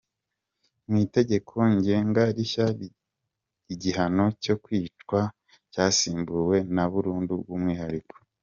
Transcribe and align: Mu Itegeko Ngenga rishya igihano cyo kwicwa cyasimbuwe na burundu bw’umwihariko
Mu 0.89 0.97
Itegeko 1.05 1.55
Ngenga 1.75 2.23
rishya 2.35 2.67
igihano 3.73 4.25
cyo 4.43 4.55
kwicwa 4.63 5.19
cyasimbuwe 5.73 6.57
na 6.75 6.83
burundu 6.91 7.33
bw’umwihariko 7.41 8.15